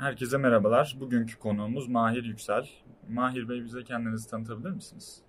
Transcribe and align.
Herkese 0.00 0.38
merhabalar. 0.38 0.96
Bugünkü 1.00 1.38
konuğumuz 1.38 1.88
Mahir 1.88 2.24
Yüksel. 2.24 2.68
Mahir 3.08 3.48
Bey 3.48 3.64
bize 3.64 3.84
kendinizi 3.84 4.30
tanıtabilir 4.30 4.70
misiniz? 4.70 5.22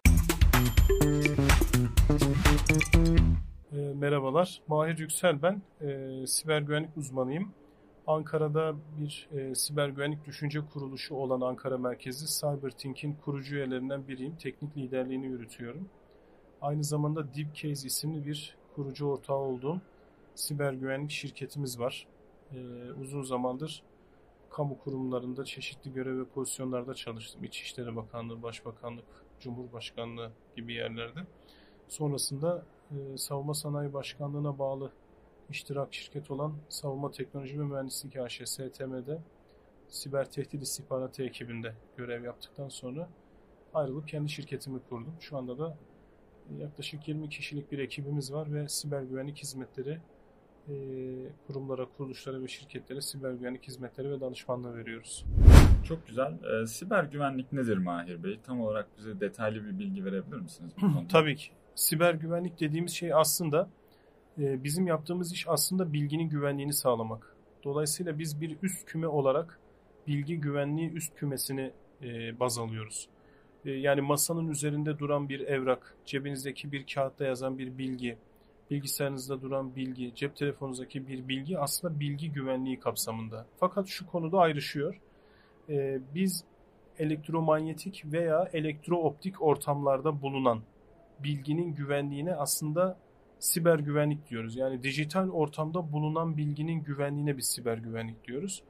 E, 3.71 3.77
merhabalar, 3.95 4.61
Mahir 4.67 4.97
Yüksel 4.97 5.41
ben. 5.41 5.61
E, 5.81 6.27
siber 6.27 6.61
güvenlik 6.61 6.97
uzmanıyım. 6.97 7.51
Ankara'da 8.07 8.75
bir 8.99 9.29
e, 9.31 9.55
siber 9.55 9.89
güvenlik 9.89 10.25
düşünce 10.25 10.59
kuruluşu 10.73 11.15
olan 11.15 11.41
Ankara 11.41 11.77
merkezi 11.77 12.39
CyberThink'in 12.39 13.13
kurucu 13.13 13.55
üyelerinden 13.55 14.07
biriyim. 14.07 14.35
Teknik 14.35 14.77
liderliğini 14.77 15.25
yürütüyorum. 15.25 15.89
Aynı 16.61 16.83
zamanda 16.83 17.33
Deepcase 17.33 17.87
isimli 17.87 18.25
bir 18.25 18.55
kurucu 18.75 19.05
ortağı 19.05 19.37
olduğum 19.37 19.81
siber 20.35 20.73
güvenlik 20.73 21.11
şirketimiz 21.11 21.79
var. 21.79 22.07
E, 22.51 22.57
uzun 23.01 23.23
zamandır 23.23 23.83
kamu 24.51 24.79
kurumlarında 24.79 25.45
çeşitli 25.45 25.93
görev 25.93 26.19
ve 26.19 26.25
pozisyonlarda 26.25 26.93
çalıştım. 26.93 27.43
İçişleri 27.43 27.95
Bakanlığı, 27.95 28.43
Başbakanlık, 28.43 29.05
Cumhurbaşkanlığı 29.39 30.31
gibi 30.55 30.73
yerlerde. 30.73 31.19
Sonrasında 31.87 32.65
e, 32.91 33.17
Savunma 33.17 33.53
Sanayi 33.53 33.93
Başkanlığı'na 33.93 34.59
bağlı 34.59 34.91
iştirak 35.49 35.93
şirket 35.93 36.31
olan 36.31 36.53
Savunma 36.69 37.11
Teknoloji 37.11 37.59
ve 37.59 37.63
Mühendislik 37.63 38.17
AŞ 38.17 38.41
STM'de 38.45 39.21
siber 39.87 40.31
tehdit 40.31 40.61
istihbaratı 40.61 41.23
ekibinde 41.23 41.75
görev 41.97 42.23
yaptıktan 42.23 42.69
sonra 42.69 43.09
ayrılıp 43.73 44.07
kendi 44.07 44.29
şirketimi 44.29 44.79
kurdum. 44.89 45.15
Şu 45.19 45.37
anda 45.37 45.59
da 45.59 45.77
yaklaşık 46.57 47.07
20 47.07 47.29
kişilik 47.29 47.71
bir 47.71 47.79
ekibimiz 47.79 48.33
var 48.33 48.53
ve 48.53 48.69
siber 48.69 49.01
güvenlik 49.01 49.37
hizmetleri 49.37 49.99
e, 50.69 50.73
kurumlara, 51.47 51.85
kuruluşlara 51.97 52.41
ve 52.41 52.47
şirketlere 52.47 53.01
siber 53.01 53.31
güvenlik 53.31 53.67
hizmetleri 53.67 54.11
ve 54.11 54.21
danışmanlığı 54.21 54.77
veriyoruz. 54.77 55.25
Çok 55.87 56.07
güzel. 56.07 56.61
E, 56.61 56.67
siber 56.67 57.03
güvenlik 57.03 57.53
nedir 57.53 57.77
Mahir 57.77 58.23
Bey? 58.23 58.39
Tam 58.43 58.61
olarak 58.61 58.87
bize 58.97 59.19
detaylı 59.19 59.65
bir 59.65 59.79
bilgi 59.79 60.05
verebilir 60.05 60.37
misiniz 60.37 60.71
bu 60.77 60.81
konuda? 60.93 61.07
Tabii 61.07 61.35
ki. 61.35 61.51
Siber 61.75 62.13
güvenlik 62.13 62.59
dediğimiz 62.59 62.91
şey 62.91 63.13
aslında 63.13 63.69
e, 64.39 64.63
bizim 64.63 64.87
yaptığımız 64.87 65.33
iş 65.33 65.47
aslında 65.47 65.93
bilginin 65.93 66.29
güvenliğini 66.29 66.73
sağlamak. 66.73 67.35
Dolayısıyla 67.63 68.19
biz 68.19 68.41
bir 68.41 68.57
üst 68.61 68.85
küme 68.85 69.07
olarak 69.07 69.59
bilgi 70.07 70.41
güvenliği 70.41 70.91
üst 70.91 71.15
kümesini 71.15 71.71
e, 72.03 72.39
baz 72.39 72.57
alıyoruz. 72.57 73.09
E, 73.65 73.71
yani 73.71 74.01
masanın 74.01 74.47
üzerinde 74.47 74.99
duran 74.99 75.29
bir 75.29 75.39
evrak, 75.39 75.95
cebinizdeki 76.05 76.71
bir 76.71 76.85
kağıtta 76.93 77.25
yazan 77.25 77.57
bir 77.57 77.77
bilgi, 77.77 78.17
bilgisayarınızda 78.71 79.41
duran 79.41 79.75
bilgi, 79.75 80.15
cep 80.15 80.35
telefonunuzdaki 80.35 81.07
bir 81.07 81.27
bilgi 81.27 81.59
aslında 81.59 81.99
bilgi 81.99 82.31
güvenliği 82.31 82.79
kapsamında. 82.79 83.45
Fakat 83.59 83.87
şu 83.87 84.07
konuda 84.07 84.39
ayrışıyor. 84.39 85.01
Ee, 85.69 85.99
biz 86.15 86.43
elektromanyetik 86.99 88.03
veya 88.05 88.49
elektrooptik 88.53 89.41
ortamlarda 89.41 90.21
bulunan 90.21 90.61
bilginin 91.19 91.75
güvenliğine 91.75 92.35
aslında 92.35 92.97
siber 93.39 93.79
güvenlik 93.79 94.29
diyoruz. 94.29 94.55
Yani 94.55 94.83
dijital 94.83 95.29
ortamda 95.29 95.91
bulunan 95.91 96.37
bilginin 96.37 96.83
güvenliğine 96.83 97.37
biz 97.37 97.45
siber 97.45 97.77
güvenlik 97.77 98.27
diyoruz. 98.27 98.63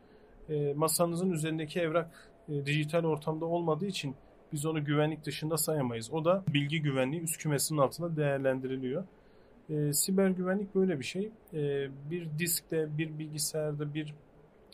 E, 0.49 0.73
masanızın 0.73 1.31
üzerindeki 1.31 1.79
evrak 1.79 2.31
e, 2.49 2.65
dijital 2.65 3.03
ortamda 3.03 3.45
olmadığı 3.45 3.85
için 3.85 4.15
biz 4.53 4.65
onu 4.65 4.85
güvenlik 4.85 5.25
dışında 5.25 5.57
sayamayız. 5.57 6.11
O 6.13 6.25
da 6.25 6.43
bilgi 6.47 6.81
güvenliği 6.81 7.21
üst 7.21 7.37
kümesinin 7.37 7.79
altında 7.79 8.15
değerlendiriliyor. 8.15 9.03
E, 9.71 9.93
siber 9.93 10.29
güvenlik 10.29 10.75
böyle 10.75 10.99
bir 10.99 11.03
şey. 11.03 11.31
E, 11.53 11.89
bir 12.09 12.27
diskte, 12.39 12.97
bir 12.97 13.19
bilgisayarda, 13.19 13.93
bir 13.93 14.13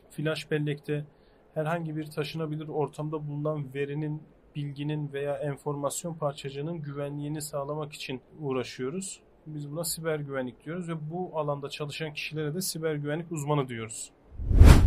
flash 0.10 0.52
bellekte 0.52 1.06
herhangi 1.54 1.96
bir 1.96 2.06
taşınabilir 2.06 2.68
ortamda 2.68 3.28
bulunan 3.28 3.74
verinin, 3.74 4.24
bilginin 4.56 5.14
veya 5.14 5.36
enformasyon 5.38 6.14
parçacığının 6.14 6.82
güvenliğini 6.82 7.42
sağlamak 7.42 7.94
için 7.94 8.22
uğraşıyoruz. 8.40 9.22
Biz 9.46 9.72
buna 9.72 9.84
siber 9.84 10.20
güvenlik 10.20 10.66
diyoruz 10.66 10.90
ve 10.90 11.12
bu 11.12 11.40
alanda 11.40 11.70
çalışan 11.70 12.14
kişilere 12.14 12.54
de 12.54 12.62
siber 12.62 12.96
güvenlik 12.96 13.32
uzmanı 13.32 13.68
diyoruz. 13.68 14.12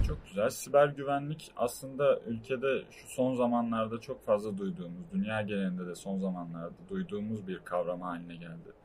Çok 0.06 0.26
güzel. 0.26 0.50
Siber 0.50 0.88
güvenlik 0.88 1.52
aslında 1.56 2.20
ülkede 2.26 2.82
şu 2.90 3.08
son 3.08 3.34
zamanlarda 3.34 4.00
çok 4.00 4.24
fazla 4.26 4.58
duyduğumuz, 4.58 5.12
dünya 5.12 5.42
genelinde 5.42 5.86
de 5.86 5.94
son 5.94 6.18
zamanlarda 6.18 6.74
duyduğumuz 6.88 7.48
bir 7.48 7.58
kavram 7.58 8.00
haline 8.00 8.36
geldi. 8.36 8.79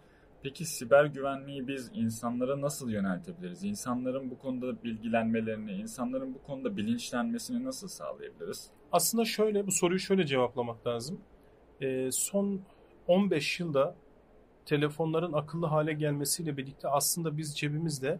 Peki 0.46 0.66
siber 0.66 1.06
güvenliği 1.06 1.68
biz 1.68 1.92
insanlara 1.94 2.62
nasıl 2.62 2.90
yöneltebiliriz? 2.90 3.64
İnsanların 3.64 4.32
bu 4.32 4.40
konuda 4.40 4.84
bilgilenmelerini, 4.84 5.72
insanların 5.72 6.34
bu 6.34 6.44
konuda 6.44 6.78
bilinçlenmesini 6.78 7.64
nasıl 7.64 7.88
sağlayabiliriz? 7.88 8.70
Aslında 8.92 9.26
şöyle, 9.26 9.68
bu 9.68 9.72
soruyu 9.72 10.00
şöyle 10.00 10.26
cevaplamak 10.26 10.88
lazım. 10.88 11.22
E, 11.82 12.12
son 12.12 12.62
15 13.08 13.60
yılda 13.60 13.96
telefonların 14.66 15.34
akıllı 15.34 15.66
hale 15.66 15.94
gelmesiyle 15.94 16.58
birlikte 16.58 16.88
aslında 16.88 17.38
biz 17.38 17.58
cebimizde 17.58 18.20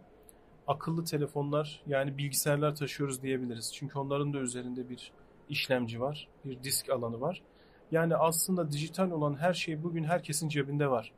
akıllı 0.66 1.04
telefonlar 1.04 1.82
yani 1.86 2.18
bilgisayarlar 2.18 2.74
taşıyoruz 2.74 3.22
diyebiliriz. 3.22 3.74
Çünkü 3.74 3.98
onların 3.98 4.32
da 4.32 4.38
üzerinde 4.38 4.88
bir 4.88 5.12
işlemci 5.48 6.00
var, 6.00 6.28
bir 6.44 6.62
disk 6.62 6.90
alanı 6.90 7.20
var. 7.20 7.42
Yani 7.90 8.16
aslında 8.16 8.72
dijital 8.72 9.10
olan 9.10 9.34
her 9.34 9.54
şey 9.54 9.82
bugün 9.82 10.04
herkesin 10.04 10.48
cebinde 10.48 10.90
var. 10.90 11.12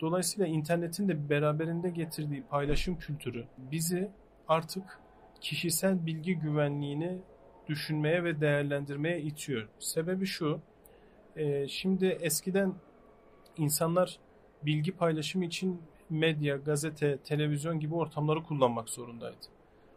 Dolayısıyla 0.00 0.46
internetin 0.46 1.08
de 1.08 1.28
beraberinde 1.30 1.90
getirdiği 1.90 2.42
paylaşım 2.42 2.98
kültürü 2.98 3.44
bizi 3.58 4.10
artık 4.48 5.00
kişisel 5.40 6.06
bilgi 6.06 6.34
güvenliğini 6.34 7.18
düşünmeye 7.68 8.24
ve 8.24 8.40
değerlendirmeye 8.40 9.20
itiyor. 9.20 9.68
Sebebi 9.78 10.26
şu, 10.26 10.60
e, 11.36 11.68
şimdi 11.68 12.06
eskiden 12.06 12.74
insanlar 13.56 14.18
bilgi 14.62 14.92
paylaşımı 14.92 15.44
için 15.44 15.82
medya, 16.10 16.56
gazete, 16.56 17.18
televizyon 17.18 17.80
gibi 17.80 17.94
ortamları 17.94 18.42
kullanmak 18.42 18.88
zorundaydı. 18.88 19.46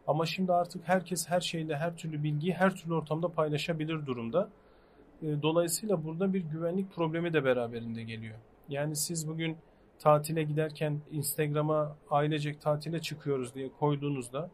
Ama 0.07 0.25
şimdi 0.25 0.53
artık 0.53 0.87
herkes 0.87 1.29
her 1.29 1.41
şeyle 1.41 1.77
her 1.77 1.97
türlü 1.97 2.23
bilgiyi 2.23 2.53
her 2.53 2.75
türlü 2.75 2.93
ortamda 2.93 3.27
paylaşabilir 3.27 4.05
durumda. 4.05 4.49
E, 5.21 5.41
dolayısıyla 5.41 6.03
burada 6.03 6.33
bir 6.33 6.41
güvenlik 6.41 6.95
problemi 6.95 7.33
de 7.33 7.43
beraberinde 7.43 8.03
geliyor. 8.03 8.35
Yani 8.69 8.95
siz 8.95 9.27
bugün 9.27 9.57
tatile 10.01 10.43
giderken 10.43 11.01
Instagram'a 11.11 11.95
ailecek 12.09 12.61
tatile 12.61 13.01
çıkıyoruz 13.01 13.55
diye 13.55 13.69
koyduğunuzda 13.79 14.49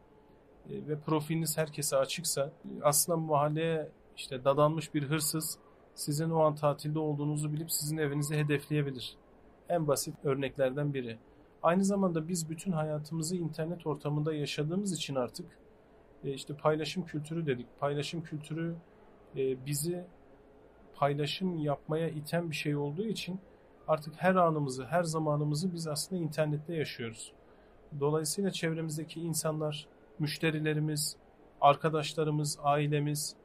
e, 0.70 0.88
ve 0.88 0.98
profiliniz 1.00 1.58
herkese 1.58 1.96
açıksa 1.96 2.52
aslında 2.82 3.18
mahalleye 3.18 3.88
işte 4.16 4.44
dadanmış 4.44 4.94
bir 4.94 5.02
hırsız 5.02 5.58
sizin 5.94 6.30
o 6.30 6.40
an 6.40 6.54
tatilde 6.54 6.98
olduğunuzu 6.98 7.52
bilip 7.52 7.72
sizin 7.72 7.98
evinizi 7.98 8.36
hedefleyebilir. 8.36 9.16
En 9.68 9.88
basit 9.88 10.14
örneklerden 10.24 10.94
biri. 10.94 11.18
Aynı 11.62 11.84
zamanda 11.84 12.28
biz 12.28 12.50
bütün 12.50 12.72
hayatımızı 12.72 13.36
internet 13.36 13.86
ortamında 13.86 14.34
yaşadığımız 14.34 14.92
için 14.92 15.14
artık 15.14 15.46
e, 16.24 16.32
işte 16.34 16.54
paylaşım 16.54 17.04
kültürü 17.06 17.46
dedik. 17.46 17.66
Paylaşım 17.80 18.22
kültürü 18.22 18.74
e, 19.36 19.66
bizi 19.66 20.04
paylaşım 20.94 21.58
yapmaya 21.58 22.08
iten 22.08 22.50
bir 22.50 22.56
şey 22.56 22.76
olduğu 22.76 23.04
için 23.04 23.40
artık 23.88 24.14
her 24.16 24.34
anımızı, 24.34 24.84
her 24.84 25.02
zamanımızı 25.02 25.74
biz 25.74 25.86
aslında 25.86 26.22
internette 26.22 26.74
yaşıyoruz. 26.74 27.32
Dolayısıyla 28.00 28.50
çevremizdeki 28.50 29.20
insanlar, 29.20 29.86
müşterilerimiz, 30.18 31.16
arkadaşlarımız, 31.60 32.58
ailemiz, 32.62 33.36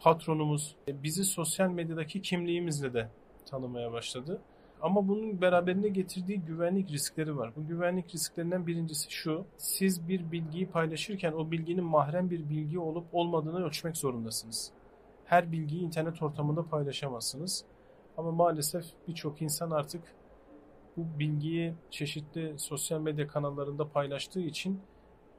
patronumuz 0.00 0.76
e, 0.88 1.02
bizi 1.02 1.24
sosyal 1.24 1.70
medyadaki 1.70 2.22
kimliğimizle 2.22 2.94
de 2.94 3.08
tanımaya 3.46 3.92
başladı. 3.92 4.40
Ama 4.82 5.08
bunun 5.08 5.40
beraberinde 5.40 5.88
getirdiği 5.88 6.40
güvenlik 6.40 6.90
riskleri 6.90 7.36
var. 7.36 7.52
Bu 7.56 7.66
güvenlik 7.66 8.14
risklerinden 8.14 8.66
birincisi 8.66 9.10
şu. 9.10 9.44
Siz 9.56 10.08
bir 10.08 10.32
bilgiyi 10.32 10.66
paylaşırken 10.66 11.32
o 11.32 11.50
bilginin 11.50 11.84
mahrem 11.84 12.30
bir 12.30 12.48
bilgi 12.48 12.78
olup 12.78 13.04
olmadığını 13.12 13.66
ölçmek 13.66 13.96
zorundasınız. 13.96 14.70
Her 15.24 15.52
bilgiyi 15.52 15.82
internet 15.82 16.22
ortamında 16.22 16.62
paylaşamazsınız. 16.68 17.64
Ama 18.18 18.30
maalesef 18.30 18.84
birçok 19.08 19.42
insan 19.42 19.70
artık 19.70 20.02
bu 20.96 21.18
bilgiyi 21.18 21.74
çeşitli 21.90 22.54
sosyal 22.58 23.00
medya 23.00 23.26
kanallarında 23.26 23.88
paylaştığı 23.88 24.40
için 24.40 24.80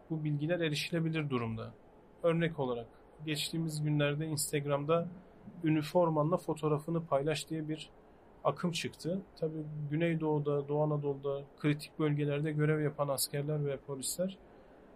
bu 0.09 0.23
bilgiler 0.23 0.59
erişilebilir 0.59 1.29
durumda. 1.29 1.73
Örnek 2.23 2.59
olarak 2.59 2.87
geçtiğimiz 3.25 3.83
günlerde 3.83 4.25
Instagram'da 4.25 5.07
üniformanla 5.63 6.37
fotoğrafını 6.37 7.05
paylaş 7.05 7.49
diye 7.49 7.69
bir 7.69 7.89
akım 8.43 8.71
çıktı. 8.71 9.21
Tabi 9.39 9.53
Güneydoğu'da, 9.91 10.67
Doğu 10.67 10.81
Anadolu'da 10.81 11.41
kritik 11.59 11.99
bölgelerde 11.99 12.51
görev 12.51 12.81
yapan 12.81 13.07
askerler 13.07 13.65
ve 13.65 13.77
polisler 13.77 14.37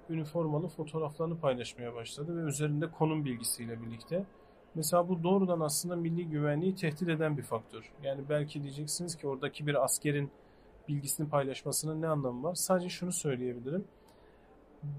üniformalı 0.09 0.67
fotoğraflarını 0.67 1.39
paylaşmaya 1.39 1.95
başladı 1.95 2.37
ve 2.37 2.49
üzerinde 2.49 2.91
konum 2.91 3.25
bilgisiyle 3.25 3.81
birlikte 3.81 4.25
Mesela 4.75 5.09
bu 5.09 5.23
doğrudan 5.23 5.59
aslında 5.59 5.95
milli 5.95 6.29
güvenliği 6.29 6.75
tehdit 6.75 7.09
eden 7.09 7.37
bir 7.37 7.43
faktör. 7.43 7.91
Yani 8.03 8.21
belki 8.29 8.63
diyeceksiniz 8.63 9.15
ki 9.15 9.27
oradaki 9.27 9.67
bir 9.67 9.83
askerin 9.83 10.31
bilgisini 10.87 11.29
paylaşmasının 11.29 12.01
ne 12.01 12.07
anlamı 12.07 12.43
var? 12.43 12.55
Sadece 12.55 12.89
şunu 12.89 13.11
söyleyebilirim. 13.11 13.85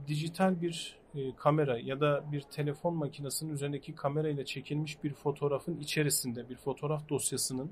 dijital 0.07 0.63
bir 0.63 0.99
e, 1.15 1.37
kamera 1.37 1.79
ya 1.79 2.01
da 2.01 2.25
bir 2.33 2.41
telefon 2.41 2.95
makinesinin 2.95 3.53
üzerindeki 3.53 3.95
kamera 3.95 4.29
ile 4.29 4.45
çekilmiş 4.45 5.05
bir 5.05 5.15
fotoğrafın 5.15 5.77
içerisinde, 5.77 6.49
bir 6.49 6.57
fotoğraf 6.57 7.09
dosyasının 7.09 7.71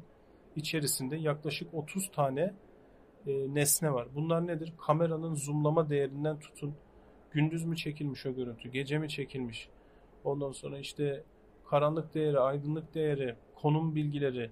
içerisinde 0.57 1.17
yaklaşık 1.17 1.75
30 1.75 2.11
tane 2.11 2.55
e, 3.27 3.55
nesne 3.55 3.93
var. 3.93 4.09
Bunlar 4.15 4.47
nedir? 4.47 4.73
Kameranın 4.87 5.35
zoomlama 5.35 5.91
değerinden 5.91 6.39
tutun, 6.39 6.75
gündüz 7.31 7.65
mü 7.65 7.77
çekilmiş 7.77 8.27
o 8.27 8.35
görüntü, 8.35 8.69
gece 8.71 8.99
mi 8.99 9.09
çekilmiş, 9.09 9.69
ondan 10.25 10.53
sonra 10.53 10.79
işte 10.79 11.25
karanlık 11.73 12.15
değeri, 12.15 12.39
aydınlık 12.41 12.95
değeri, 12.95 13.37
konum 13.55 13.95
bilgileri, 13.95 14.51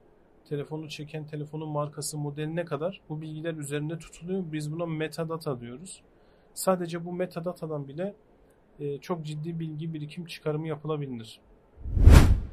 telefonu 0.49 0.89
çeken 0.89 1.27
telefonun 1.27 1.69
markası, 1.69 2.19
modeline 2.19 2.65
kadar 2.65 3.01
bu 3.09 3.21
bilgiler 3.21 3.55
üzerinde 3.55 3.99
tutuluyor. 3.99 4.43
Biz 4.53 4.73
buna 4.73 4.87
metadata 4.87 5.61
diyoruz. 5.61 6.03
Sadece 6.55 7.05
bu 7.05 7.13
metadatadan 7.13 7.89
bile 7.89 8.15
e, 8.79 8.99
çok 8.99 9.27
ciddi 9.27 9.61
bilgi 9.61 9.95
birikim 9.95 10.25
çıkarımı 10.27 10.69
yapılabilir. 10.69 11.41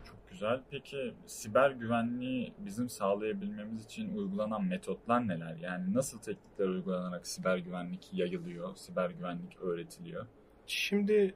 Çok 0.06 0.30
güzel. 0.30 0.62
Peki 0.72 1.14
siber 1.26 1.72
güvenliği 1.72 2.54
bizim 2.60 2.90
sağlayabilmemiz 2.90 3.86
için 3.86 4.18
uygulanan 4.18 4.64
metotlar 4.64 5.28
neler? 5.28 5.56
Yani 5.56 5.94
nasıl 5.94 6.20
teknikler 6.20 6.68
uygulanarak 6.68 7.28
siber 7.28 7.58
güvenlik 7.58 8.14
yayılıyor, 8.14 8.76
siber 8.76 9.10
güvenlik 9.10 9.62
öğretiliyor? 9.62 10.26
Şimdi 10.66 11.36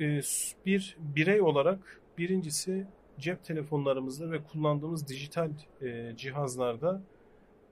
e, 0.00 0.20
bir 0.66 0.96
birey 1.00 1.40
olarak 1.40 2.01
birincisi 2.18 2.86
cep 3.18 3.44
telefonlarımızda 3.44 4.30
ve 4.30 4.42
kullandığımız 4.42 5.08
dijital 5.08 5.50
e, 5.82 6.12
cihazlarda 6.16 7.02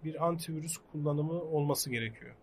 bir 0.05 0.27
antivirüs 0.27 0.77
kullanımı 0.93 1.43
olması 1.43 1.91
gerekiyor. 1.91 2.35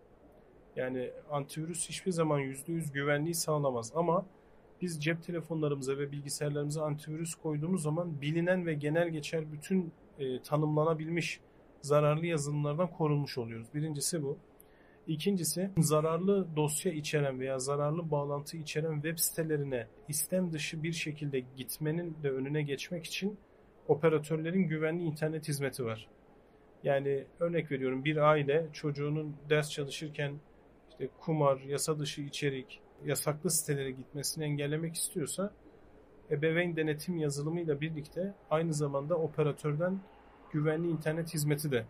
Yani 0.76 1.10
antivirüs 1.30 1.88
hiçbir 1.88 2.10
zaman 2.10 2.40
%100 2.40 2.92
güvenliği 2.92 3.34
sağlamaz 3.34 3.92
ama 3.94 4.26
biz 4.82 5.02
cep 5.04 5.22
telefonlarımıza 5.22 5.98
ve 5.98 6.12
bilgisayarlarımıza 6.12 6.84
antivirüs 6.84 7.34
koyduğumuz 7.34 7.82
zaman 7.82 8.20
bilinen 8.20 8.66
ve 8.66 8.74
genel 8.74 9.08
geçer 9.08 9.52
bütün 9.52 9.92
e, 10.18 10.42
tanımlanabilmiş 10.42 11.40
zararlı 11.82 12.26
yazılımlardan 12.26 12.90
korunmuş 12.90 13.38
oluyoruz. 13.38 13.68
Birincisi 13.74 14.22
bu. 14.22 14.38
İkincisi 15.08 15.70
zararlı 15.78 16.56
dosya 16.56 16.92
içeren 16.92 17.40
veya 17.40 17.58
zararlı 17.58 18.10
bağlantı 18.10 18.56
içeren 18.56 18.94
web 18.94 19.18
sitelerine 19.18 19.86
istem 20.08 20.52
dışı 20.52 20.82
bir 20.82 20.92
şekilde 20.92 21.40
gitmenin 21.56 22.16
de 22.22 22.30
önüne 22.30 22.62
geçmek 22.62 23.04
için 23.04 23.38
operatörlerin 23.88 24.68
güvenli 24.68 25.02
internet 25.02 25.48
hizmeti 25.48 25.84
var. 25.84 26.08
Yani 26.84 27.24
örnek 27.40 27.70
veriyorum 27.70 28.04
bir 28.04 28.16
aile 28.16 28.66
çocuğunun 28.72 29.36
ders 29.50 29.70
çalışırken 29.70 30.34
işte 30.90 31.08
kumar, 31.20 31.60
yasa 31.60 31.98
dışı 31.98 32.22
içerik, 32.22 32.80
yasaklı 33.04 33.50
sitelere 33.50 33.90
gitmesini 33.90 34.44
engellemek 34.44 34.94
istiyorsa 34.94 35.52
ebeveyn 36.30 36.76
denetim 36.76 37.16
yazılımıyla 37.16 37.80
birlikte 37.80 38.34
aynı 38.50 38.74
zamanda 38.74 39.18
operatörden 39.18 40.00
güvenli 40.52 40.90
internet 40.90 41.34
hizmeti 41.34 41.72
de 41.72 41.86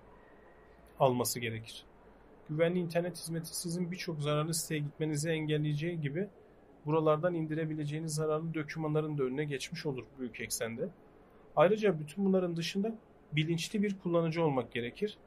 alması 0.99 1.41
gerekir. 1.41 1.88
Güvenli 2.51 2.79
internet 2.79 3.17
hizmeti 3.17 3.57
sizin 3.57 3.91
birçok 3.91 4.21
zararlı 4.21 4.55
siteye 4.55 4.81
gitmenizi 4.81 5.31
engelleyeceği 5.31 6.01
gibi 6.01 6.29
buralardan 6.87 7.35
indirebileceğiniz 7.35 8.15
zararlı 8.15 8.55
dokümanların 8.55 9.19
da 9.19 9.23
önüne 9.23 9.45
geçmiş 9.45 9.87
olur 9.87 10.05
büyük 10.19 10.41
eksende. 10.41 10.89
Ayrıca 11.57 12.01
bütün 12.01 12.25
bunların 12.25 12.57
dışında 12.57 12.95
bilinçli 13.33 13.83
bir 13.83 13.99
kullanıcı 13.99 14.45
olmak 14.45 14.73
gerekir. 14.73 15.19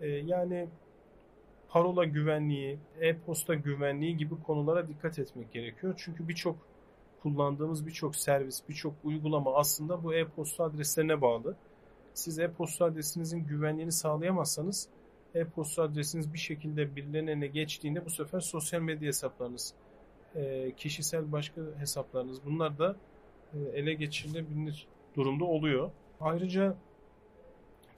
Ee, 0.00 0.08
yani 0.08 0.68
parola 1.68 2.04
güvenliği, 2.04 2.78
e-posta 3.00 3.54
güvenliği 3.54 4.16
gibi 4.16 4.42
konulara 4.42 4.88
dikkat 4.88 5.18
etmek 5.18 5.52
gerekiyor. 5.52 5.94
Çünkü 5.96 6.28
birçok 6.28 6.56
kullandığımız 7.22 7.86
birçok 7.86 8.16
servis, 8.16 8.62
birçok 8.68 8.94
uygulama 9.04 9.54
aslında 9.54 10.04
bu 10.04 10.14
e-posta 10.14 10.64
adreslerine 10.64 11.20
bağlı. 11.20 11.56
Siz 12.14 12.38
e-posta 12.38 12.84
adresinizin 12.84 13.44
güvenliğini 13.44 13.92
sağlayamazsanız 13.92 14.88
e-posta 15.34 15.82
adresiniz 15.82 16.32
bir 16.32 16.38
şekilde 16.38 16.96
birilerinin 16.96 17.52
geçtiğinde 17.52 18.04
bu 18.04 18.10
sefer 18.10 18.40
sosyal 18.40 18.80
medya 18.80 19.08
hesaplarınız, 19.08 19.74
e, 20.34 20.72
kişisel 20.76 21.32
başka 21.32 21.60
hesaplarınız 21.78 22.44
bunlar 22.44 22.78
da 22.78 22.96
e, 23.54 23.58
ele 23.78 23.94
geçirilebilir 23.94 24.86
durumda 25.16 25.44
oluyor. 25.44 25.90
Ayrıca 26.20 26.76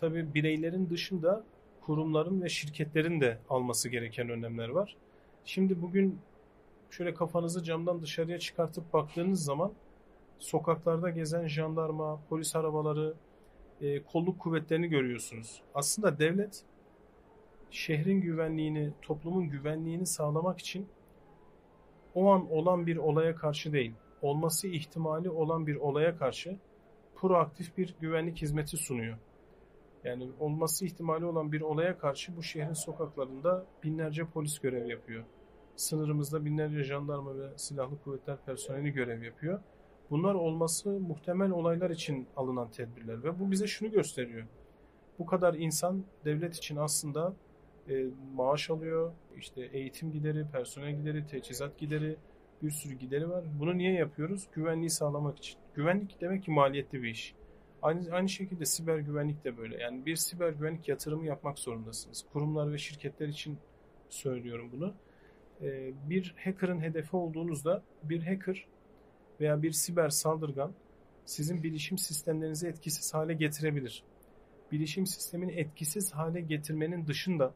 tabii 0.01 0.35
bireylerin 0.35 0.91
dışında 0.91 1.45
kurumların 1.81 2.43
ve 2.43 2.49
şirketlerin 2.49 3.21
de 3.21 3.39
alması 3.49 3.89
gereken 3.89 4.29
önlemler 4.29 4.69
var. 4.69 4.97
Şimdi 5.45 5.83
bugün 5.83 6.19
şöyle 6.91 7.15
kafanızı 7.15 7.65
camdan 7.65 8.03
dışarıya 8.03 8.39
çıkartıp 8.39 8.93
baktığınız 8.93 9.45
zaman 9.45 9.73
sokaklarda 10.39 11.11
gezen 11.11 11.47
jandarma, 11.47 12.21
polis 12.29 12.57
arabaları, 12.57 13.15
e, 13.81 14.03
kolluk 14.03 14.39
kuvvetlerini 14.39 14.89
görüyorsunuz. 14.89 15.63
Aslında 15.75 16.19
devlet 16.19 16.65
şehrin 17.71 18.21
güvenliğini, 18.21 18.93
toplumun 19.03 19.49
güvenliğini 19.49 20.07
sağlamak 20.07 20.59
için 20.59 20.89
o 22.15 22.31
an 22.31 22.51
olan 22.51 22.87
bir 22.87 22.97
olaya 22.97 23.35
karşı 23.35 23.73
değil, 23.73 23.93
olması 24.23 24.69
ihtimali 24.69 25.31
olan 25.31 25.67
bir 25.67 25.77
olaya 25.77 26.17
karşı 26.17 26.59
proaktif 27.15 27.79
bir 27.79 27.95
güvenlik 28.01 28.43
hizmeti 28.43 28.77
sunuyor. 28.77 29.19
Yani 30.05 30.29
olması 30.41 30.87
ihtimali 30.87 31.25
olan 31.25 31.53
bir 31.53 31.61
olaya 31.61 31.99
karşı 31.99 32.37
bu 32.37 32.43
şehrin 32.43 32.73
sokaklarında 32.73 33.67
binlerce 33.85 34.25
polis 34.25 34.59
görev 34.59 34.87
yapıyor. 34.87 35.25
Sınırımızda 35.77 36.45
binlerce 36.45 36.83
jandarma 36.83 37.39
ve 37.39 37.59
silahlı 37.59 38.03
kuvvetler 38.05 38.37
personeli 38.47 38.91
görev 38.91 39.23
yapıyor. 39.23 39.61
Bunlar 40.11 40.35
olması 40.35 40.91
muhtemel 40.91 41.51
olaylar 41.51 41.91
için 41.91 42.27
alınan 42.37 42.71
tedbirler 42.71 43.25
ve 43.25 43.41
bu 43.41 43.51
bize 43.51 43.67
şunu 43.67 43.91
gösteriyor. 43.91 44.47
Bu 45.19 45.27
kadar 45.27 45.55
insan 45.55 46.05
devlet 46.25 46.57
için 46.57 46.77
aslında 46.77 47.35
e, 47.89 48.07
maaş 48.35 48.71
alıyor, 48.71 49.13
işte 49.37 49.69
eğitim 49.73 50.13
gideri, 50.13 50.47
personel 50.53 50.97
gideri, 50.97 51.27
teçhizat 51.27 51.79
gideri, 51.79 52.17
bir 52.63 52.71
sürü 52.71 52.95
gideri 52.95 53.31
var. 53.31 53.45
Bunu 53.61 53.79
niye 53.79 53.93
yapıyoruz? 53.93 54.49
Güvenliği 54.53 54.91
sağlamak 54.91 55.39
için. 55.39 55.59
Güvenlik 55.75 56.21
demek 56.21 56.43
ki 56.43 56.51
maliyetli 56.51 57.03
bir 57.03 57.09
iş. 57.09 57.35
Aynı, 57.83 58.13
aynı 58.13 58.29
şekilde 58.29 58.65
siber 58.65 58.99
güvenlik 58.99 59.45
de 59.45 59.57
böyle. 59.57 59.83
Yani 59.83 60.07
bir 60.07 60.17
siber 60.17 60.51
güvenlik 60.51 60.89
yatırımı 60.89 61.27
yapmak 61.27 61.59
zorundasınız. 61.59 62.25
Kurumlar 62.33 62.73
ve 62.73 62.79
şirketler 62.79 63.29
için 63.29 63.59
söylüyorum 64.09 64.71
bunu. 64.73 64.95
Ee, 65.63 65.93
bir 66.11 66.35
hacker'ın 66.45 66.81
hedefi 66.81 67.17
olduğunuzda 67.17 67.83
bir 68.03 68.23
hacker 68.23 68.67
veya 69.41 69.63
bir 69.63 69.73
siber 69.73 70.09
saldırgan 70.09 70.73
sizin 71.25 71.63
bilişim 71.63 71.99
sistemlerinizi 71.99 72.69
etkisiz 72.69 73.15
hale 73.15 73.35
getirebilir. 73.35 74.05
Bilişim 74.73 75.07
sistemini 75.07 75.53
etkisiz 75.53 76.13
hale 76.13 76.41
getirmenin 76.41 77.07
dışında 77.07 77.55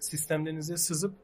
sistemlerinize 0.00 0.76
sızıp 0.76 1.14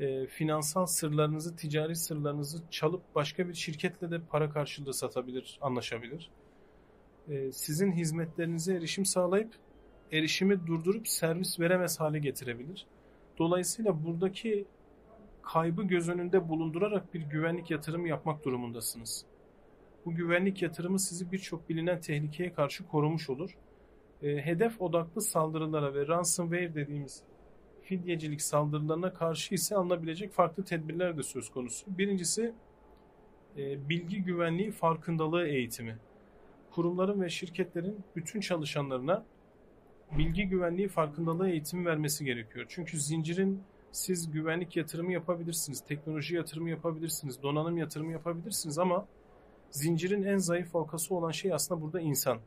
e, 0.00 0.26
finansal 0.26 0.86
sırlarınızı, 0.86 1.56
ticari 1.56 1.96
sırlarınızı 1.96 2.62
çalıp 2.70 3.02
başka 3.14 3.48
bir 3.48 3.54
şirketle 3.54 4.10
de 4.10 4.20
para 4.20 4.50
karşılığı 4.50 4.94
satabilir, 4.94 5.58
anlaşabilir. 5.60 6.30
E, 7.28 7.52
sizin 7.52 7.92
hizmetlerinize 7.92 8.74
erişim 8.74 9.04
sağlayıp 9.04 9.54
erişimi 10.12 10.66
durdurup 10.66 11.08
servis 11.08 11.60
veremez 11.60 12.00
hale 12.00 12.18
getirebilir. 12.18 12.86
Dolayısıyla 13.38 14.04
buradaki 14.04 14.66
kaybı 15.42 15.82
göz 15.82 16.08
önünde 16.08 16.48
bulundurarak 16.48 17.14
bir 17.14 17.20
güvenlik 17.20 17.70
yatırımı 17.70 18.08
yapmak 18.08 18.44
durumundasınız. 18.44 19.24
Bu 20.04 20.14
güvenlik 20.14 20.62
yatırımı 20.62 20.98
sizi 20.98 21.32
birçok 21.32 21.68
bilinen 21.68 22.00
tehlikeye 22.00 22.52
karşı 22.52 22.86
korumuş 22.86 23.30
olur. 23.30 23.56
E, 24.22 24.36
hedef 24.36 24.82
odaklı 24.82 25.20
saldırılara 25.22 25.94
ve 25.94 26.06
ransomware 26.06 26.74
dediğimiz 26.74 27.22
fidyecilik 27.86 28.42
saldırılarına 28.42 29.14
karşı 29.14 29.54
ise 29.54 29.76
alınabilecek 29.76 30.32
farklı 30.32 30.64
tedbirler 30.64 31.16
de 31.16 31.22
söz 31.22 31.50
konusu. 31.50 31.86
Birincisi 31.98 32.52
e, 33.56 33.88
bilgi 33.88 34.22
güvenliği 34.22 34.70
farkındalığı 34.70 35.46
eğitimi. 35.46 35.96
Kurumların 36.70 37.20
ve 37.20 37.28
şirketlerin 37.28 38.00
bütün 38.16 38.40
çalışanlarına 38.40 39.24
bilgi 40.18 40.48
güvenliği 40.48 40.88
farkındalığı 40.88 41.48
eğitimi 41.48 41.86
vermesi 41.86 42.24
gerekiyor. 42.24 42.66
Çünkü 42.68 43.00
zincirin 43.00 43.62
siz 43.92 44.30
güvenlik 44.30 44.76
yatırımı 44.76 45.12
yapabilirsiniz, 45.12 45.80
teknoloji 45.80 46.34
yatırımı 46.34 46.70
yapabilirsiniz, 46.70 47.42
donanım 47.42 47.78
yatırımı 47.78 48.12
yapabilirsiniz 48.12 48.78
ama 48.78 49.06
zincirin 49.70 50.22
en 50.22 50.36
zayıf 50.36 50.74
halkası 50.74 51.14
olan 51.14 51.30
şey 51.30 51.52
aslında 51.52 51.82
burada 51.82 52.00
insan. 52.00 52.38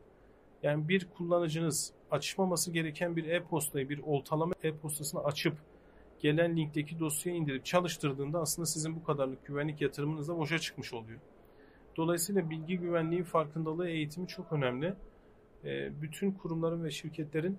Yani 0.62 0.88
bir 0.88 1.08
kullanıcınız 1.16 1.92
açmaması 2.10 2.72
gereken 2.72 3.16
bir 3.16 3.24
e-postayı, 3.24 3.88
bir 3.88 3.98
oltalama 3.98 4.54
e-postasını 4.62 5.24
açıp 5.24 5.56
gelen 6.20 6.56
linkteki 6.56 7.00
dosyayı 7.00 7.38
indirip 7.38 7.64
çalıştırdığında 7.64 8.40
aslında 8.40 8.66
sizin 8.66 8.96
bu 8.96 9.04
kadarlık 9.04 9.46
güvenlik 9.46 9.80
yatırımınız 9.80 10.28
da 10.28 10.38
boşa 10.38 10.58
çıkmış 10.58 10.92
oluyor. 10.92 11.20
Dolayısıyla 11.96 12.50
bilgi 12.50 12.78
güvenliği 12.78 13.24
farkındalığı 13.24 13.88
eğitimi 13.88 14.28
çok 14.28 14.52
önemli. 14.52 14.94
Ee, 15.64 16.02
bütün 16.02 16.32
kurumların 16.32 16.84
ve 16.84 16.90
şirketlerin 16.90 17.58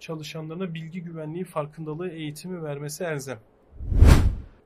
çalışanlarına 0.00 0.74
bilgi 0.74 1.02
güvenliği 1.02 1.44
farkındalığı 1.44 2.10
eğitimi 2.10 2.62
vermesi 2.62 3.04
elzem. 3.04 3.38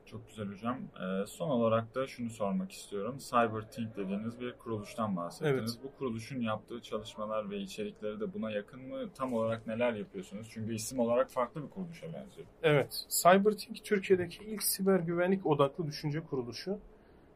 Çok 0.07 0.29
güzel 0.29 0.49
hocam. 0.49 0.79
Ee, 0.79 1.27
son 1.27 1.51
olarak 1.51 1.95
da 1.95 2.07
şunu 2.07 2.31
sormak 2.31 2.73
istiyorum. 2.73 3.17
CyberThink 3.19 3.97
dediğiniz 3.97 4.41
bir 4.41 4.53
kuruluştan 4.53 5.17
bahsettiniz. 5.17 5.79
Evet. 5.79 5.85
Bu 5.85 5.99
kuruluşun 5.99 6.41
yaptığı 6.41 6.81
çalışmalar 6.83 7.51
ve 7.51 7.59
içerikleri 7.59 8.21
de 8.21 8.35
buna 8.35 8.51
yakın 8.51 8.81
mı? 8.81 9.11
Tam 9.15 9.33
olarak 9.33 9.67
neler 9.67 9.93
yapıyorsunuz? 9.93 10.49
Çünkü 10.51 10.75
isim 10.75 10.99
olarak 10.99 11.31
farklı 11.31 11.63
bir 11.65 11.71
kuruluşa 11.71 12.07
benziyor. 12.07 12.47
Evet, 12.63 13.07
CyberThink 13.09 13.85
Türkiye'deki 13.85 14.45
ilk 14.45 14.63
siber 14.63 15.01
güvenlik 15.01 15.47
odaklı 15.47 15.87
düşünce 15.87 16.21
kuruluşu. 16.21 16.79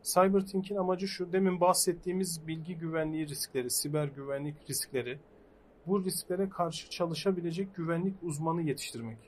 CyberThink'in 0.02 0.76
amacı 0.76 1.08
şu, 1.08 1.32
demin 1.32 1.60
bahsettiğimiz 1.60 2.46
bilgi 2.46 2.76
güvenliği 2.78 3.28
riskleri, 3.28 3.70
siber 3.70 4.04
güvenlik 4.04 4.70
riskleri, 4.70 5.18
bu 5.86 6.04
risklere 6.04 6.48
karşı 6.48 6.90
çalışabilecek 6.90 7.74
güvenlik 7.74 8.14
uzmanı 8.22 8.62
yetiştirmek. 8.62 9.18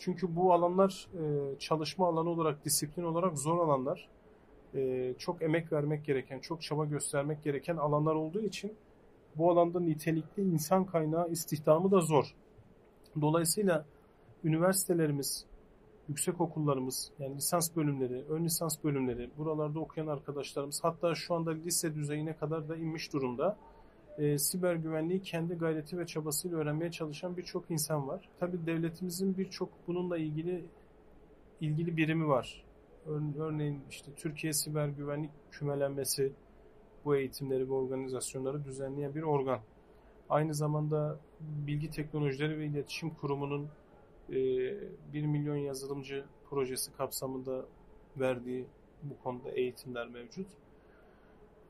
Çünkü 0.00 0.36
bu 0.36 0.52
alanlar 0.52 1.08
e, 1.14 1.58
çalışma 1.58 2.08
alanı 2.08 2.28
olarak, 2.28 2.64
disiplin 2.64 3.02
olarak 3.02 3.38
zor 3.38 3.58
alanlar. 3.58 4.08
E, 4.74 5.14
çok 5.18 5.42
emek 5.42 5.72
vermek 5.72 6.04
gereken, 6.04 6.38
çok 6.38 6.62
çaba 6.62 6.84
göstermek 6.84 7.42
gereken 7.44 7.76
alanlar 7.76 8.14
olduğu 8.14 8.40
için 8.40 8.72
bu 9.36 9.50
alanda 9.50 9.80
nitelikli 9.80 10.42
insan 10.42 10.84
kaynağı 10.84 11.30
istihdamı 11.30 11.90
da 11.90 12.00
zor. 12.00 12.34
Dolayısıyla 13.20 13.84
üniversitelerimiz, 14.44 15.46
yüksek 16.08 16.40
okullarımız, 16.40 17.10
yani 17.18 17.36
lisans 17.36 17.76
bölümleri, 17.76 18.24
ön 18.28 18.44
lisans 18.44 18.84
bölümleri, 18.84 19.30
buralarda 19.38 19.80
okuyan 19.80 20.06
arkadaşlarımız, 20.06 20.84
hatta 20.84 21.14
şu 21.14 21.34
anda 21.34 21.50
lise 21.50 21.94
düzeyine 21.94 22.36
kadar 22.36 22.68
da 22.68 22.76
inmiş 22.76 23.12
durumda. 23.12 23.56
E, 24.20 24.38
siber 24.38 24.74
güvenliği 24.74 25.22
kendi 25.22 25.54
gayreti 25.54 25.98
ve 25.98 26.06
çabasıyla 26.06 26.58
öğrenmeye 26.58 26.90
çalışan 26.90 27.36
birçok 27.36 27.70
insan 27.70 28.08
var. 28.08 28.28
Tabii 28.40 28.66
devletimizin 28.66 29.38
birçok 29.38 29.68
bununla 29.86 30.18
ilgili 30.18 30.64
ilgili 31.60 31.96
birimi 31.96 32.28
var. 32.28 32.64
Örneğin 33.38 33.80
işte 33.90 34.12
Türkiye 34.16 34.52
Siber 34.52 34.88
Güvenlik 34.88 35.30
Kümelenmesi 35.50 36.32
bu 37.04 37.16
eğitimleri 37.16 37.68
ve 37.68 37.72
organizasyonları 37.72 38.64
düzenleyen 38.64 39.14
bir 39.14 39.22
organ. 39.22 39.60
Aynı 40.30 40.54
zamanda 40.54 41.18
Bilgi 41.40 41.90
Teknolojileri 41.90 42.58
ve 42.58 42.66
İletişim 42.66 43.10
Kurumu'nun 43.10 43.68
1 44.28 44.82
milyon 45.12 45.56
yazılımcı 45.56 46.24
projesi 46.50 46.92
kapsamında 46.92 47.64
verdiği 48.16 48.66
bu 49.02 49.22
konuda 49.22 49.50
eğitimler 49.50 50.08
mevcut. 50.08 50.46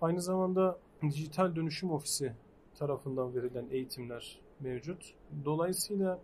Aynı 0.00 0.20
zamanda 0.20 0.78
Dijital 1.02 1.56
Dönüşüm 1.56 1.90
Ofisi 1.90 2.32
tarafından 2.74 3.34
verilen 3.34 3.66
eğitimler 3.70 4.40
mevcut. 4.60 5.14
Dolayısıyla 5.44 6.20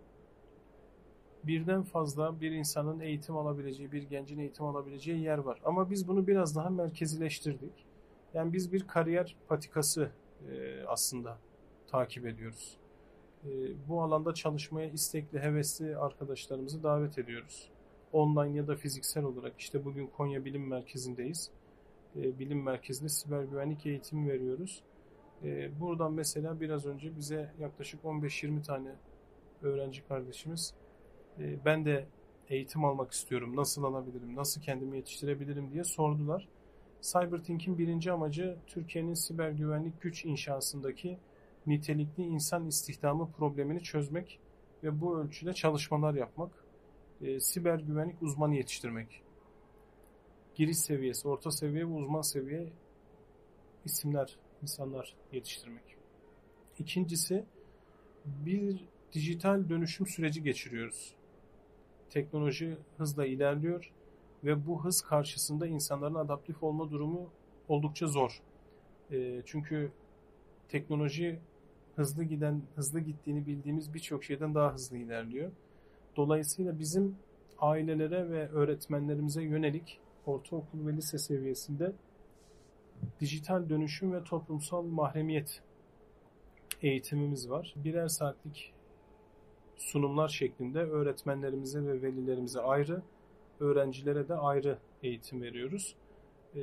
birden 1.43 1.83
fazla 1.83 2.41
bir 2.41 2.51
insanın 2.51 2.99
eğitim 2.99 3.37
alabileceği, 3.37 3.91
bir 3.91 4.03
gencin 4.03 4.39
eğitim 4.39 4.65
alabileceği 4.65 5.21
yer 5.21 5.37
var. 5.37 5.61
Ama 5.65 5.89
biz 5.89 6.07
bunu 6.07 6.27
biraz 6.27 6.55
daha 6.55 6.69
merkezileştirdik. 6.69 7.85
Yani 8.33 8.53
biz 8.53 8.73
bir 8.73 8.87
kariyer 8.87 9.35
patikası 9.47 10.11
aslında 10.87 11.37
takip 11.87 12.25
ediyoruz. 12.25 12.77
Bu 13.87 14.01
alanda 14.01 14.33
çalışmaya 14.33 14.89
istekli, 14.89 15.39
hevesli 15.39 15.97
arkadaşlarımızı 15.97 16.83
davet 16.83 17.17
ediyoruz. 17.17 17.69
Online 18.13 18.57
ya 18.57 18.67
da 18.67 18.75
fiziksel 18.75 19.23
olarak 19.23 19.59
işte 19.59 19.85
bugün 19.85 20.07
Konya 20.07 20.45
Bilim 20.45 20.67
Merkezi'ndeyiz. 20.67 21.51
Bilim 22.17 22.63
Merkezi'nde 22.63 23.09
siber 23.09 23.43
güvenlik 23.43 23.85
eğitimi 23.85 24.31
veriyoruz. 24.31 24.83
Buradan 25.79 26.13
mesela 26.13 26.61
biraz 26.61 26.85
önce 26.85 27.17
bize 27.17 27.53
yaklaşık 27.59 28.03
15-20 28.03 28.63
tane 28.63 28.95
öğrenci 29.61 30.07
kardeşimiz 30.07 30.73
ben 31.65 31.85
de 31.85 32.05
eğitim 32.49 32.85
almak 32.85 33.11
istiyorum, 33.11 33.55
nasıl 33.55 33.83
alabilirim, 33.83 34.35
nasıl 34.35 34.61
kendimi 34.61 34.97
yetiştirebilirim 34.97 35.71
diye 35.71 35.83
sordular. 35.83 36.47
CyberThink'in 37.01 37.77
birinci 37.77 38.11
amacı 38.11 38.57
Türkiye'nin 38.67 39.13
siber 39.13 39.49
güvenlik 39.51 40.01
güç 40.01 40.25
inşasındaki 40.25 41.17
nitelikli 41.67 42.23
insan 42.23 42.67
istihdamı 42.67 43.31
problemini 43.31 43.83
çözmek 43.83 44.39
ve 44.83 45.01
bu 45.01 45.19
ölçüde 45.19 45.53
çalışmalar 45.53 46.13
yapmak, 46.13 46.51
e, 47.21 47.39
siber 47.39 47.79
güvenlik 47.79 48.21
uzmanı 48.21 48.55
yetiştirmek. 48.55 49.23
Giriş 50.57 50.77
seviyesi, 50.77 51.27
orta 51.27 51.51
seviye 51.51 51.87
ve 51.87 51.93
uzman 51.93 52.21
seviye 52.21 52.67
isimler, 53.85 54.35
insanlar 54.61 55.15
yetiştirmek. 55.31 55.83
İkincisi, 56.79 57.45
bir 58.25 58.85
dijital 59.13 59.69
dönüşüm 59.69 60.07
süreci 60.07 60.43
geçiriyoruz. 60.43 61.15
Teknoloji 62.09 62.77
hızla 62.97 63.25
ilerliyor 63.25 63.91
ve 64.43 64.67
bu 64.67 64.85
hız 64.85 65.01
karşısında 65.01 65.67
insanların 65.67 66.15
adaptif 66.15 66.63
olma 66.63 66.91
durumu 66.91 67.29
oldukça 67.67 68.07
zor. 68.07 68.41
E, 69.11 69.41
çünkü 69.45 69.91
teknoloji 70.69 71.39
hızlı 71.95 72.23
giden, 72.23 72.61
hızlı 72.75 72.99
gittiğini 72.99 73.45
bildiğimiz 73.45 73.93
birçok 73.93 74.23
şeyden 74.23 74.55
daha 74.55 74.73
hızlı 74.73 74.97
ilerliyor. 74.97 75.51
Dolayısıyla 76.15 76.79
bizim 76.79 77.15
ailelere 77.59 78.29
ve 78.29 78.49
öğretmenlerimize 78.49 79.43
yönelik 79.43 79.99
ortaokul 80.27 80.87
ve 80.87 80.93
lise 80.93 81.17
seviyesinde 81.17 81.93
dijital 83.19 83.69
dönüşüm 83.69 84.13
ve 84.13 84.23
toplumsal 84.23 84.83
mahremiyet 84.83 85.61
eğitimimiz 86.81 87.49
var. 87.49 87.73
Birer 87.75 88.07
saatlik 88.07 88.73
sunumlar 89.77 90.27
şeklinde 90.27 90.79
öğretmenlerimize 90.79 91.85
ve 91.85 92.01
velilerimize 92.01 92.61
ayrı, 92.61 93.01
öğrencilere 93.59 94.27
de 94.27 94.35
ayrı 94.35 94.77
eğitim 95.03 95.41
veriyoruz. 95.41 95.95
E, 96.55 96.61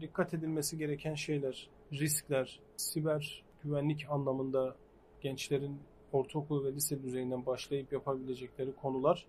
dikkat 0.00 0.34
edilmesi 0.34 0.78
gereken 0.78 1.14
şeyler, 1.14 1.70
riskler, 1.92 2.60
siber 2.76 3.44
güvenlik 3.62 4.06
anlamında 4.10 4.76
gençlerin 5.20 5.78
ortaokul 6.12 6.64
ve 6.64 6.72
lise 6.72 7.02
düzeyinden 7.02 7.46
başlayıp 7.46 7.92
yapabilecekleri 7.92 8.72
konular 8.72 9.26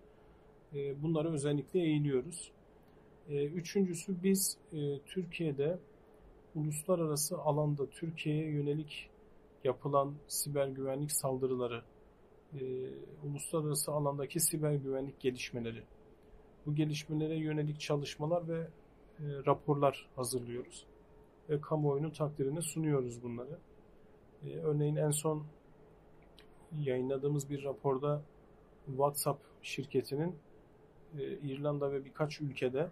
e, 0.74 1.02
bunlara 1.02 1.28
özellikle 1.28 1.80
eğiliyoruz. 1.80 2.50
E, 3.28 3.44
üçüncüsü 3.44 4.22
biz 4.22 4.56
e, 4.72 4.98
Türkiye'de 5.06 5.78
uluslararası 6.54 7.38
alanda 7.38 7.86
Türkiye'ye 7.90 8.50
yönelik 8.50 9.10
yapılan 9.64 10.14
siber 10.28 10.68
güvenlik 10.68 11.12
saldırıları, 11.12 11.82
uluslararası 13.24 13.92
alandaki 13.92 14.40
siber 14.40 14.74
güvenlik 14.74 15.20
gelişmeleri, 15.20 15.82
bu 16.66 16.74
gelişmelere 16.74 17.36
yönelik 17.36 17.80
çalışmalar 17.80 18.48
ve 18.48 18.66
raporlar 19.20 20.08
hazırlıyoruz 20.16 20.86
ve 21.50 21.60
kamuoyunun 21.60 22.10
takdirine 22.10 22.62
sunuyoruz 22.62 23.22
bunları. 23.22 23.58
Ee, 24.46 24.56
örneğin 24.56 24.96
en 24.96 25.10
son 25.10 25.44
yayınladığımız 26.80 27.50
bir 27.50 27.64
raporda 27.64 28.22
WhatsApp 28.86 29.42
şirketinin 29.62 30.36
e, 31.18 31.22
İrlanda 31.22 31.92
ve 31.92 32.04
birkaç 32.04 32.40
ülkede 32.40 32.88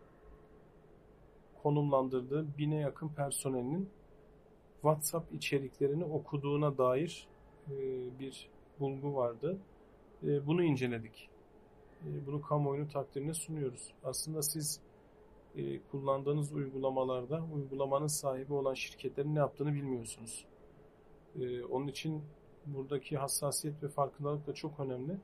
konumlandırdığı 1.62 2.59
bine 2.59 2.76
yakın 2.76 3.09
personelinin 3.09 3.88
WhatsApp 4.83 5.35
içeriklerini 5.35 6.04
okuduğuna 6.04 6.78
dair 6.78 7.28
e, 7.71 7.75
bir 8.19 8.49
bulgu 8.81 9.14
vardı. 9.14 9.59
E, 10.23 10.47
bunu 10.47 10.62
inceledik. 10.62 11.28
Bunu 12.26 12.42
kamuoyunun 12.42 12.88
takdirine 12.88 13.35
sunuyoruz. 13.35 13.95
Aslında 14.04 14.42
siz 14.42 14.81
kullandığınız 15.90 16.52
uygulamalarda 16.52 17.42
uygulamanın 17.54 18.07
sahibi 18.07 18.52
olan 18.52 18.75
şirketlerin 18.75 19.35
ne 19.35 19.38
yaptığını 19.38 19.75
bilmiyorsunuz. 19.75 20.45
Onun 21.71 21.88
için 21.88 22.23
buradaki 22.66 23.16
hassasiyet 23.16 23.83
ve 23.83 23.88
farkındalık 23.88 24.47
da 24.47 24.54
çok 24.54 24.81
önemli. 24.81 25.16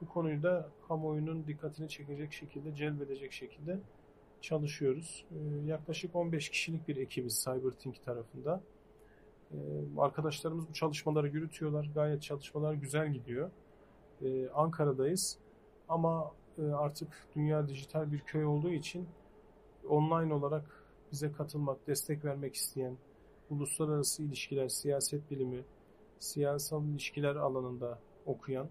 Bu 0.00 0.08
konuyu 0.08 0.42
da 0.42 0.68
kamuoyunun 0.88 1.46
dikkatini 1.46 1.88
çekecek 1.88 2.32
şekilde, 2.32 2.74
celbedecek 2.74 3.32
şekilde 3.32 3.78
çalışıyoruz. 4.40 5.24
Ee, 5.30 5.66
yaklaşık 5.66 6.16
15 6.16 6.48
kişilik 6.48 6.88
bir 6.88 6.96
ekibiz 6.96 7.44
CyberThink 7.44 8.04
tarafında. 8.04 8.60
Ee, 9.52 9.56
arkadaşlarımız 9.98 10.68
bu 10.68 10.72
çalışmaları 10.72 11.28
yürütüyorlar. 11.28 11.90
Gayet 11.94 12.22
çalışmalar 12.22 12.74
güzel 12.74 13.12
gidiyor. 13.12 13.50
Ee, 14.22 14.48
Ankara'dayız 14.48 15.38
ama 15.88 16.32
e, 16.58 16.62
artık 16.62 17.26
dünya 17.36 17.68
dijital 17.68 18.12
bir 18.12 18.20
köy 18.20 18.44
olduğu 18.44 18.70
için 18.70 19.08
online 19.88 20.34
olarak 20.34 20.84
bize 21.12 21.32
katılmak, 21.32 21.86
destek 21.86 22.24
vermek 22.24 22.54
isteyen, 22.54 22.96
uluslararası 23.50 24.22
ilişkiler, 24.22 24.68
siyaset 24.68 25.30
bilimi, 25.30 25.64
siyasal 26.18 26.84
ilişkiler 26.84 27.36
alanında 27.36 27.98
okuyan, 28.26 28.68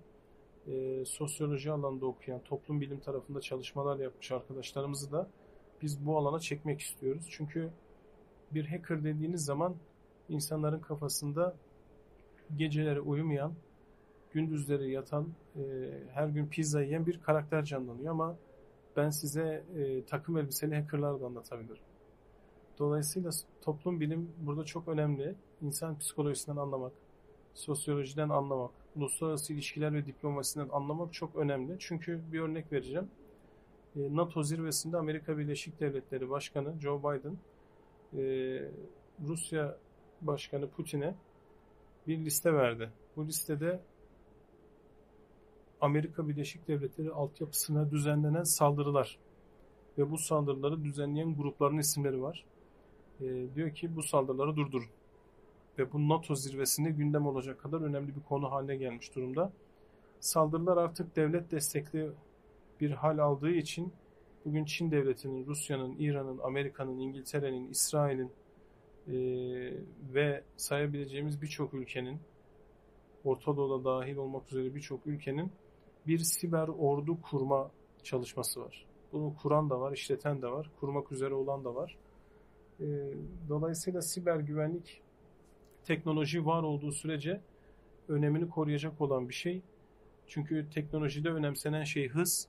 e, 0.67 1.05
sosyoloji 1.05 1.71
alanında 1.71 2.05
okuyan, 2.05 2.39
toplum 2.39 2.81
bilim 2.81 2.99
tarafında 2.99 3.41
çalışmalar 3.41 3.99
yapmış 3.99 4.31
arkadaşlarımızı 4.31 5.11
da 5.11 5.29
biz 5.81 6.05
bu 6.05 6.17
alana 6.17 6.39
çekmek 6.39 6.81
istiyoruz. 6.81 7.27
Çünkü 7.29 7.69
bir 8.51 8.65
hacker 8.65 9.03
dediğiniz 9.03 9.45
zaman 9.45 9.75
insanların 10.29 10.79
kafasında 10.79 11.55
geceleri 12.57 12.99
uyumayan, 12.99 13.53
gündüzleri 14.31 14.91
yatan, 14.91 15.27
e, 15.55 15.61
her 16.13 16.27
gün 16.27 16.47
pizza 16.47 16.81
yiyen 16.81 17.05
bir 17.05 17.19
karakter 17.21 17.63
canlanıyor 17.63 18.11
ama 18.11 18.35
ben 18.97 19.09
size 19.09 19.63
e, 19.77 20.05
takım 20.05 20.37
elbiseli 20.37 20.75
hackerlar 20.75 21.21
da 21.21 21.25
anlatabilirim. 21.25 21.83
Dolayısıyla 22.79 23.31
toplum 23.61 23.99
bilim 23.99 24.31
burada 24.39 24.65
çok 24.65 24.87
önemli. 24.87 25.35
İnsan 25.61 25.97
psikolojisinden 25.97 26.57
anlamak, 26.57 26.91
sosyolojiden 27.53 28.29
anlamak, 28.29 28.71
uluslararası 28.95 29.53
ilişkiler 29.53 29.93
ve 29.93 30.05
diplomasiden 30.05 30.69
anlamak 30.71 31.13
çok 31.13 31.35
önemli. 31.35 31.75
Çünkü 31.79 32.21
bir 32.31 32.39
örnek 32.39 32.71
vereceğim. 32.71 33.07
E, 33.95 34.15
NATO 34.15 34.43
zirvesinde 34.43 34.97
Amerika 34.97 35.37
Birleşik 35.37 35.79
Devletleri 35.79 36.29
Başkanı 36.29 36.79
Joe 36.79 36.99
Biden 36.99 37.37
e, 38.17 38.21
Rusya 39.27 39.77
Başkanı 40.21 40.69
Putin'e 40.69 41.15
bir 42.07 42.17
liste 42.17 42.53
verdi. 42.53 42.89
Bu 43.15 43.27
listede 43.27 43.79
Amerika 45.81 46.27
Birleşik 46.27 46.67
Devletleri 46.67 47.11
altyapısına 47.11 47.91
düzenlenen 47.91 48.43
saldırılar 48.43 49.19
ve 49.97 50.11
bu 50.11 50.17
saldırıları 50.17 50.83
düzenleyen 50.83 51.35
grupların 51.35 51.77
isimleri 51.77 52.21
var. 52.21 52.45
E, 53.21 53.55
diyor 53.55 53.71
ki 53.71 53.95
bu 53.95 54.03
saldırıları 54.03 54.55
durdurun. 54.55 54.89
Ve 55.79 55.93
bu 55.93 56.09
NATO 56.09 56.35
zirvesinde 56.35 56.89
gündem 56.89 57.27
olacak 57.27 57.59
kadar 57.59 57.81
önemli 57.81 58.15
bir 58.15 58.21
konu 58.21 58.51
haline 58.51 58.75
gelmiş 58.75 59.15
durumda. 59.15 59.51
Saldırılar 60.19 60.77
artık 60.77 61.15
devlet 61.15 61.51
destekli 61.51 62.11
bir 62.81 62.91
hal 62.91 63.17
aldığı 63.17 63.51
için 63.51 63.93
bugün 64.45 64.65
Çin 64.65 64.91
devletinin, 64.91 65.45
Rusya'nın, 65.45 65.95
İran'ın, 65.99 66.37
Amerika'nın, 66.37 66.99
İngiltere'nin, 66.99 67.69
İsrail'in 67.69 68.31
e, 69.07 69.13
ve 70.13 70.43
sayabileceğimiz 70.57 71.41
birçok 71.41 71.73
ülkenin 71.73 72.19
Orta 73.23 73.57
Doğu'da 73.57 73.85
dahil 73.85 74.15
olmak 74.15 74.51
üzere 74.51 74.75
birçok 74.75 75.07
ülkenin 75.07 75.51
bir 76.07 76.19
siber 76.19 76.67
ordu 76.67 77.21
kurma 77.21 77.71
çalışması 78.03 78.61
var. 78.61 78.85
Bunu 79.13 79.35
kuran 79.41 79.69
da 79.69 79.79
var, 79.79 79.91
işleten 79.91 80.41
de 80.41 80.47
var, 80.47 80.69
kurmak 80.79 81.11
üzere 81.11 81.33
olan 81.33 81.65
da 81.65 81.75
var. 81.75 81.97
E, 82.79 82.85
dolayısıyla 83.49 84.01
siber 84.01 84.39
güvenlik 84.39 85.01
teknoloji 85.85 86.45
var 86.45 86.63
olduğu 86.63 86.91
sürece 86.91 87.41
önemini 88.07 88.49
koruyacak 88.49 89.01
olan 89.01 89.29
bir 89.29 89.33
şey. 89.33 89.61
Çünkü 90.27 90.67
teknolojide 90.73 91.29
önemsenen 91.29 91.83
şey 91.83 92.07
hız 92.07 92.47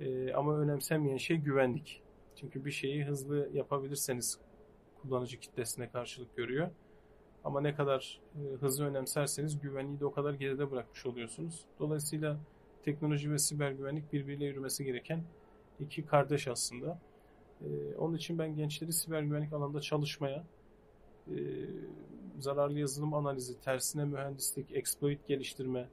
e, 0.00 0.32
ama 0.32 0.58
önemsenmeyen 0.58 1.16
şey 1.16 1.36
güvenlik. 1.36 2.02
Çünkü 2.36 2.64
bir 2.64 2.70
şeyi 2.70 3.04
hızlı 3.04 3.48
yapabilirseniz 3.52 4.38
kullanıcı 5.02 5.40
kitlesine 5.40 5.90
karşılık 5.90 6.36
görüyor. 6.36 6.70
Ama 7.44 7.60
ne 7.60 7.74
kadar 7.74 8.20
e, 8.34 8.56
hızlı 8.56 8.84
önemserseniz 8.84 9.60
güvenliği 9.60 10.00
de 10.00 10.06
o 10.06 10.12
kadar 10.12 10.34
geride 10.34 10.70
bırakmış 10.70 11.06
oluyorsunuz. 11.06 11.64
Dolayısıyla 11.78 12.38
teknoloji 12.82 13.32
ve 13.32 13.38
siber 13.38 13.70
güvenlik 13.70 14.12
birbiriyle 14.12 14.44
yürümesi 14.44 14.84
gereken 14.84 15.22
iki 15.80 16.06
kardeş 16.06 16.48
aslında. 16.48 16.98
E, 17.60 17.96
onun 17.98 18.14
için 18.14 18.38
ben 18.38 18.56
gençleri 18.56 18.92
siber 18.92 19.22
güvenlik 19.22 19.52
alanında 19.52 19.80
çalışmaya, 19.80 20.44
e, 21.30 21.34
zararlı 22.38 22.78
yazılım 22.78 23.14
analizi, 23.14 23.60
tersine 23.60 24.04
mühendislik, 24.04 24.76
exploit 24.76 25.26
geliştirme, 25.26 25.88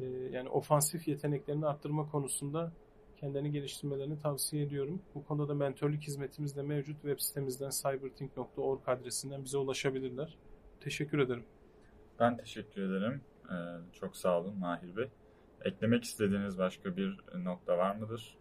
e, 0.00 0.04
yani 0.32 0.48
ofansif 0.48 1.08
yeteneklerini 1.08 1.66
arttırma 1.66 2.10
konusunda 2.10 2.72
kendini 3.20 3.52
geliştirmelerini 3.52 4.18
tavsiye 4.18 4.62
ediyorum. 4.62 5.02
Bu 5.14 5.24
konuda 5.24 5.48
da 5.48 5.54
mentorluk 5.54 6.02
hizmetimiz 6.02 6.56
de 6.56 6.62
mevcut. 6.62 6.94
Web 7.02 7.18
sitemizden 7.18 7.70
cyberthink.org 7.70 8.88
adresinden 8.88 9.44
bize 9.44 9.58
ulaşabilirler. 9.58 10.36
Teşekkür 10.80 11.18
ederim. 11.18 11.44
Ben 12.18 12.36
teşekkür 12.36 12.82
ederim. 12.82 13.20
Ee, 13.50 13.54
çok 13.92 14.16
sağ 14.16 14.40
olun 14.40 14.58
Mahir 14.58 14.96
Bey. 14.96 15.08
Eklemek 15.64 16.04
istediğiniz 16.04 16.58
başka 16.58 16.96
bir 16.96 17.20
nokta 17.44 17.78
var 17.78 17.96
mıdır? 17.96 18.38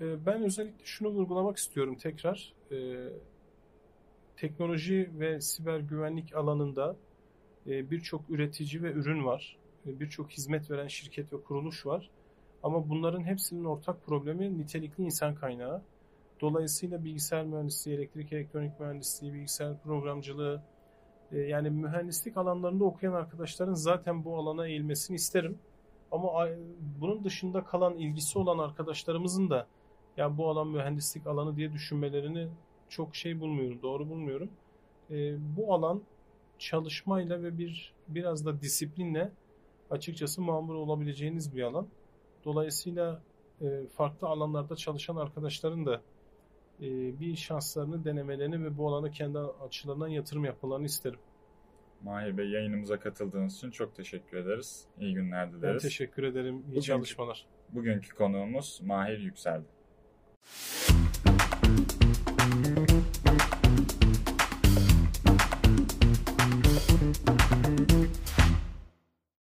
Ee, 0.00 0.26
ben 0.26 0.42
özellikle 0.42 0.84
şunu 0.84 1.08
vurgulamak 1.08 1.56
istiyorum 1.56 1.96
tekrar. 1.96 2.54
Ee, 2.72 3.08
teknoloji 4.36 5.10
ve 5.18 5.40
siber 5.40 5.78
güvenlik 5.78 6.34
alanında 6.34 6.96
e, 7.66 7.90
birçok 7.90 8.30
üretici 8.30 8.82
ve 8.82 8.92
ürün 8.92 9.24
var. 9.24 9.56
E, 9.86 10.00
birçok 10.00 10.30
hizmet 10.30 10.70
veren 10.70 10.88
şirket 10.88 11.32
ve 11.32 11.40
kuruluş 11.40 11.86
var. 11.86 12.10
Ama 12.62 12.88
bunların 12.88 13.24
hepsinin 13.24 13.64
ortak 13.64 14.06
problemi 14.06 14.58
nitelikli 14.58 15.04
insan 15.04 15.34
kaynağı. 15.34 15.82
Dolayısıyla 16.40 17.04
bilgisayar 17.04 17.44
mühendisliği, 17.44 17.96
elektrik 17.96 18.32
elektronik 18.32 18.80
mühendisliği, 18.80 19.32
bilgisayar 19.34 19.82
programcılığı, 19.82 20.62
e, 21.32 21.38
yani 21.38 21.70
mühendislik 21.70 22.36
alanlarında 22.36 22.84
okuyan 22.84 23.12
arkadaşların 23.12 23.74
zaten 23.74 24.24
bu 24.24 24.36
alana 24.38 24.66
eğilmesini 24.66 25.14
isterim. 25.14 25.58
Ama 26.10 26.48
bunun 27.00 27.24
dışında 27.24 27.64
kalan 27.64 27.94
ilgisi 27.98 28.38
olan 28.38 28.58
arkadaşlarımızın 28.58 29.50
da 29.50 29.66
ya 30.16 30.38
bu 30.38 30.48
alan 30.48 30.68
mühendislik 30.68 31.26
alanı 31.26 31.56
diye 31.56 31.72
düşünmelerini 31.72 32.48
çok 32.88 33.16
şey 33.16 33.40
bulmuyorum, 33.40 33.82
doğru 33.82 34.08
bulmuyorum. 34.08 34.50
E, 35.10 35.36
bu 35.56 35.74
alan 35.74 36.02
çalışmayla 36.58 37.42
ve 37.42 37.58
bir 37.58 37.94
biraz 38.08 38.46
da 38.46 38.60
disiplinle 38.60 39.32
açıkçası 39.90 40.42
mamur 40.42 40.74
olabileceğiniz 40.74 41.56
bir 41.56 41.62
alan. 41.62 41.86
Dolayısıyla 42.44 43.22
e, 43.60 43.86
farklı 43.86 44.28
alanlarda 44.28 44.76
çalışan 44.76 45.16
arkadaşların 45.16 45.86
da 45.86 46.00
e, 46.80 47.20
bir 47.20 47.36
şanslarını 47.36 48.04
denemelerini 48.04 48.64
ve 48.64 48.78
bu 48.78 48.88
alana 48.88 49.10
kendi 49.10 49.38
açılarından 49.38 50.08
yatırım 50.08 50.44
yapmalarını 50.44 50.86
isterim. 50.86 51.18
Mahir 52.02 52.38
Bey 52.38 52.50
yayınımıza 52.50 53.00
katıldığınız 53.00 53.56
için 53.56 53.70
çok 53.70 53.96
teşekkür 53.96 54.36
ederiz. 54.36 54.84
İyi 55.00 55.14
günler 55.14 55.52
dileriz. 55.52 55.62
Ben 55.62 55.88
teşekkür 55.88 56.22
ederim. 56.22 56.56
İyi 56.56 56.66
bugünkü, 56.66 56.86
çalışmalar. 56.86 57.46
Bugünkü 57.68 58.14
konuğumuz 58.14 58.80
Mahir 58.84 59.18
Yükseldi. 59.18 59.66